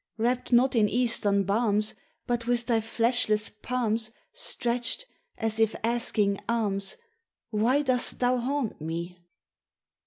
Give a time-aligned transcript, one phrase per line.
[0.17, 1.93] Wrapped not in Eastern balms,
[2.25, 5.05] But with thy fleshless palms Stretched,
[5.37, 6.97] as if asking alms,
[7.51, 9.19] Why dost thou haunt me?"